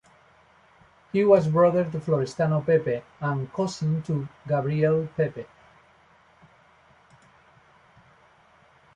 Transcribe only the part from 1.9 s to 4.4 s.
Florestano Pepe and cousin to